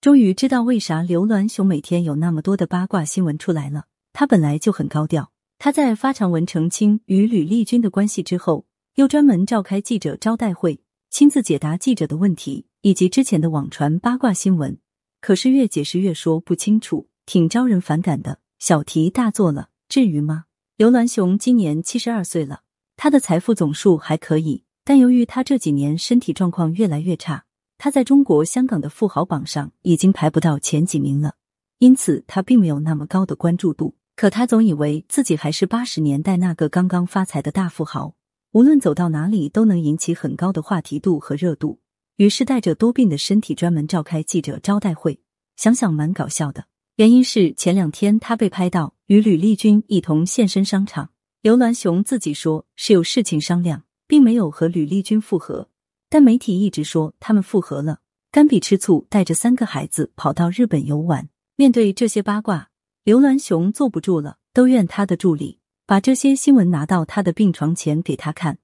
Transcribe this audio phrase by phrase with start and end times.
[0.00, 3.84] 终于知道为啥刘銮雄每天有那么多的八卦新闻出来了。
[4.14, 14.78] 他本来就很高调，他在发长文澄清与吕丽君的关系之后，又专门召开记者招待会，亲自解答记者的问题，以及之前的网传八卦新闻。
[15.20, 18.38] 可是越解释越说不清楚，挺招人反感的。
[18.58, 20.44] 小题大做了，至于吗？
[20.78, 22.62] 刘銮雄今年七十二岁了，
[22.96, 24.64] 他的财富总数还可以。
[24.82, 27.44] 但由于他这几年身体状况越来越差，
[27.82, 31.36] 他在中国香港的富豪榜上已经排不到前几名了，
[31.78, 33.94] 因此他并没有那么高的关注度。
[34.16, 38.14] 可他总以为自己还是八十年代那个刚刚发财的大富豪，
[38.52, 41.80] 无论走到哪里都能引起很高的话题度和热度。
[42.16, 45.18] 于是带着多病的身体专门召开记者招待会，
[45.56, 46.66] 想想蛮搞笑的。
[46.96, 53.84] 原因是前两天他被拍到与吕丽君一同现身商场，刘銮雄自己说是有事情商量。
[54.10, 55.68] 并没有和吕丽君复合，
[56.10, 58.00] 但媒体一直说他们复合了。
[58.32, 61.28] 甘比吃醋，带着三个孩子跑到日本游玩。
[61.54, 62.68] 面对这些八卦，
[63.04, 68.58] 刘銮雄坐不住了，都怨他的助理把这些新闻拿到他的病床前给他看。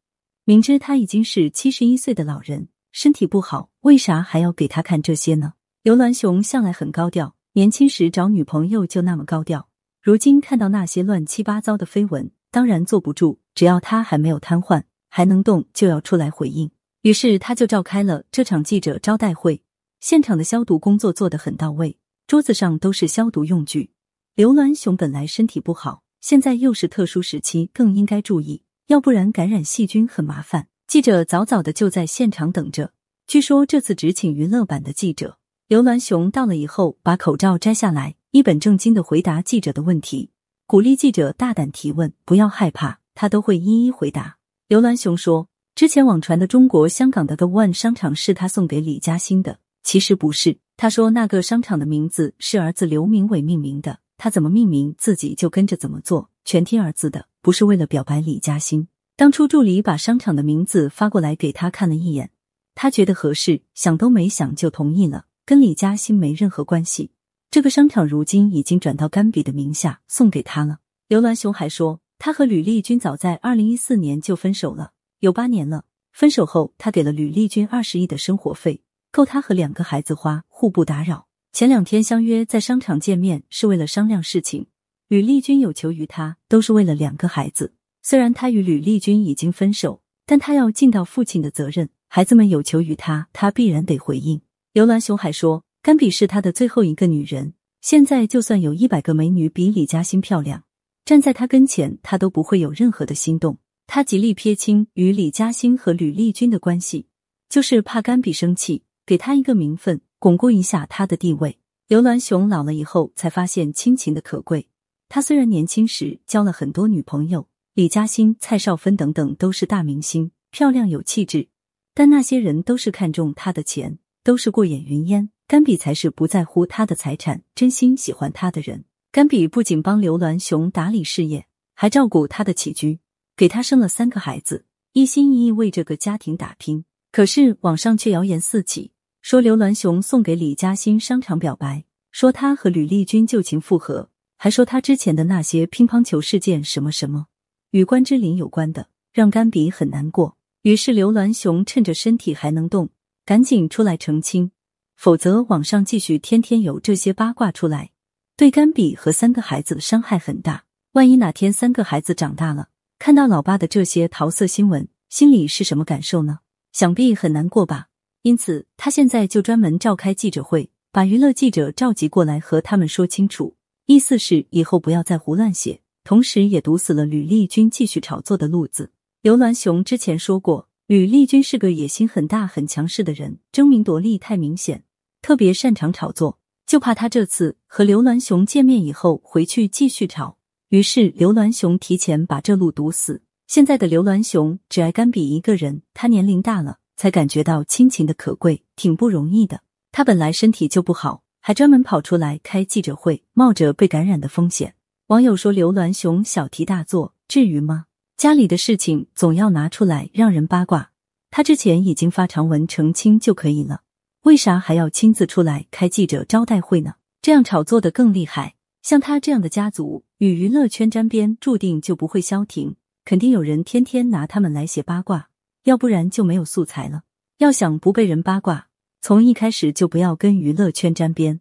[0.44, 5.52] 明知他已经是七十一岁的老人，身体不好，为啥还要给他看这些呢？
[5.82, 9.68] 刘銮雄向来很高调，年轻时找女朋友就那么高调。
[10.02, 13.38] 如今看到那些乱七八糟的绯闻，当然坐不住。
[13.54, 14.82] 只要他还没有瘫痪。
[15.08, 16.70] 还能动就要出来回应，
[17.06, 19.62] 于是他就召开了这场记者招待会。
[20.00, 23.92] 现场的消毒工作做得很到位，桌子上都是消毒用具。
[24.34, 30.66] 刘銮雄本来身体不好，现在又是特殊时期，更应该注意，要不然感染细菌很麻烦。
[30.88, 32.90] 记者早早的就在现场等着。
[33.28, 35.38] 据说这次只请娱乐版的记者。
[35.68, 40.32] 刘銮雄到了以后，把口罩摘下来，一本正经的回答记者的问题，
[40.66, 44.38] 鼓励记者大胆提问，不要害怕，他都会一一回答。
[44.66, 50.56] 刘銮雄说：“之前网传的中国香港的 The One 商场是他送给李嘉欣的，其实不是。
[50.74, 58.88] 他说那个商场的名字是儿子刘明伟命名的，他怎么命名自己就跟着怎么做，全听儿子的，不是为了表白李嘉欣。
[59.16, 62.30] 当初助理把商场的名字发过来给他看了一眼，
[62.74, 67.10] 他觉得合适，想都没想就同意了，跟李嘉欣没任何关系。
[67.50, 72.00] 这个商场如今已经转到甘比的名下，送给他了。”刘銮雄还说。
[72.18, 75.84] 他和吕丽君早在二零一四年就分手了，有八年了。
[76.12, 78.82] 分手后，他给了吕丽君二十亿的生活费，
[79.12, 81.26] 够他和两个孩子花，互不打扰。
[81.52, 84.66] 前两天相约在商场见面，是为了商量事情。
[85.08, 87.74] 吕丽君有求于他，都是为了两个孩子。
[88.02, 91.88] 虽然他与吕丽君已经分手，但他要尽到父亲的责任。
[92.08, 94.40] 孩子们有求于他，他必然得回应。
[94.72, 97.54] 刘銮雄还说，甘比是他的最后一个女人。
[97.80, 100.64] 现在就算有一百个美女比李嘉欣漂亮。
[101.04, 103.58] 站在他跟前，他都不会有任何的心动。
[103.86, 107.06] 他极力撇清与李嘉欣和吕丽君的关系，
[107.48, 111.58] 就是怕甘比生气，给他一个名分，巩固一下他的地位。
[111.88, 114.68] 刘銮雄老了以后才发现亲情的可贵。
[115.08, 121.48] 他虽然年轻时交了很多女朋友，李嘉欣、蔡少芬等等都是大明星，漂亮有气质，
[121.94, 125.30] 但那些人都是看中他的钱，都是过眼云烟。
[125.46, 128.84] 甘比才是不在乎他的财产，真心喜欢他的人。
[129.12, 132.98] 甘比不仅帮刘銮雄打理事业，还照顾他的起居，
[133.36, 136.86] 给他生了三个孩子，一心一意为这个家庭打拼。
[137.12, 144.08] 可是网上却谣言四起，说刘銮雄送给李嘉欣商场表白，说他和吕丽君旧情复合，
[144.38, 147.26] 还说他之前的那些乒乓球事件什么什么
[147.72, 150.38] 与关之琳有关的，让甘比很难过。
[150.62, 152.88] 于是刘銮雄趁着身体还能动，
[153.26, 154.50] 赶紧出来澄清，
[154.96, 157.90] 否则网上继续天天有这些八卦出来。
[158.34, 160.64] 对甘比和三个孩子的伤害很大。
[160.92, 162.68] 万一哪天三个孩子长大了，
[163.06, 166.40] 看到老爸的这些桃色新闻，心里是什么感受呢？
[166.72, 167.86] 想必很难过吧。
[168.22, 173.54] 因此，他现在就专门召开记者会，把娱乐记者召集过来，和他们说清楚，
[173.86, 178.90] 意思是以后不要再胡乱写，同时也堵死了吕丽君继续炒作的路子。
[179.22, 184.82] 刘銮雄之前说过，吕丽君是个野心很大、很强势的人，争名夺利太明显，
[185.22, 186.40] 特别擅长炒作。
[186.66, 190.35] 就怕他这次和刘銮雄见面以后回去继续吵，
[190.70, 193.22] 于是刘銮雄提前把这路堵死。
[193.46, 199.60] 现在的刘銮雄只爱甘比一个人，他年龄大了，才感觉到亲情的可贵，挺不容易的。
[199.92, 204.74] 他本来身体就不好，还专门跑出来开记者会，冒着被感染的风险。
[205.06, 207.84] 网友说刘銮雄小题大做，至于吗？
[208.16, 210.90] 家里的事情总要拿出来让人八卦，
[211.30, 213.82] 他之前已经发长文澄清就可以了。
[214.22, 216.94] 为啥还要亲自出来开记者招待会呢？
[217.22, 218.56] 这样炒作的更厉害。
[218.86, 225.28] 像他这样的家族与娱乐圈沾边，注定就不会消停，肯定有人天天拿他们来写八卦，
[225.64, 227.02] 要不然就没有素材了。
[227.38, 228.68] 要想不被人八卦，
[229.00, 231.40] 从一开始就不要跟娱乐圈沾边，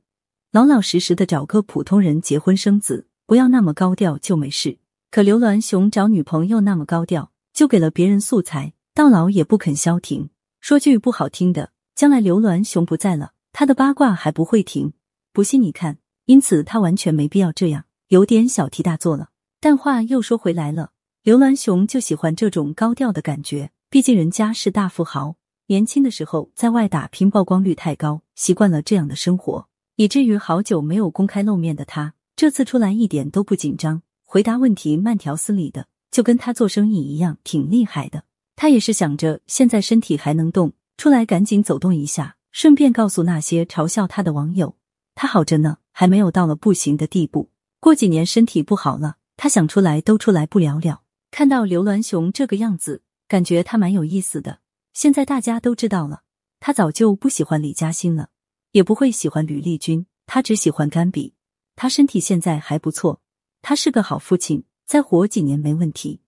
[0.52, 4.80] 老老实实的找个普通人结婚生子，不要那么高调就没事。
[5.12, 10.32] 可刘銮雄找女朋友那么高调，就给了别人素材，到老也不肯消停。
[10.62, 14.94] 说句不好听的，将来刘銮雄不在了，他的八卦还不会停。
[15.32, 19.30] 不信你看，因此他完全没必要这样，有点小题大做了。
[19.60, 20.92] 但话又说回来了，
[21.24, 25.36] 刘銮雄就喜欢这种高调的感觉，毕竟人家是大富豪，
[25.68, 34.02] 年轻的时候在外打拼，曝光率太高，习惯了这样的生活，以至于好久没有公开露面的他，这次出来一点都不紧张。
[34.24, 38.24] 回答问题慢条斯理的，就跟他做生意一样，挺厉害的。
[38.56, 44.76] 他也是想着现在身体还能动，出来赶紧走动一下，顺便告诉那些嘲笑他的网友，
[45.16, 47.50] 他好着呢，还没有到了不行的地步。
[47.80, 51.04] 过几年身体不好了，他想出来都出来不了了。
[51.32, 54.60] 看到刘銮雄这个样子，感觉他蛮有意思的。
[54.94, 56.24] 现在大家都知道了，
[56.60, 58.30] 他早就不喜欢李嘉欣了，
[58.72, 61.34] 也不会喜欢吕丽君，他只喜欢甘比。
[61.76, 63.22] 他身体现在还不错。
[63.62, 66.22] 他是个好父亲，再活几年没问题。